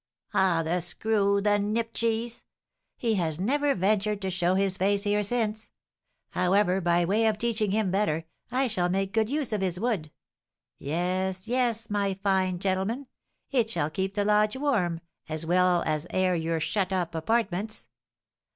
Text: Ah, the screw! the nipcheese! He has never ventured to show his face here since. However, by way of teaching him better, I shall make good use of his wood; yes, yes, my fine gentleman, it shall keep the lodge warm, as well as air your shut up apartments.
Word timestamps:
Ah, 0.33 0.63
the 0.63 0.81
screw! 0.81 1.39
the 1.41 1.59
nipcheese! 1.59 2.43
He 2.97 3.13
has 3.13 3.39
never 3.39 3.75
ventured 3.75 4.19
to 4.23 4.31
show 4.31 4.55
his 4.55 4.75
face 4.75 5.03
here 5.03 5.21
since. 5.21 5.69
However, 6.31 6.81
by 6.81 7.05
way 7.05 7.27
of 7.27 7.37
teaching 7.37 7.69
him 7.69 7.91
better, 7.91 8.25
I 8.51 8.65
shall 8.65 8.89
make 8.89 9.13
good 9.13 9.29
use 9.29 9.53
of 9.53 9.61
his 9.61 9.79
wood; 9.79 10.09
yes, 10.79 11.47
yes, 11.47 11.87
my 11.87 12.15
fine 12.15 12.57
gentleman, 12.57 13.09
it 13.51 13.69
shall 13.69 13.91
keep 13.91 14.15
the 14.15 14.25
lodge 14.25 14.55
warm, 14.57 15.01
as 15.29 15.45
well 15.45 15.83
as 15.85 16.07
air 16.09 16.33
your 16.35 16.59
shut 16.59 16.91
up 16.91 17.13
apartments. 17.13 17.85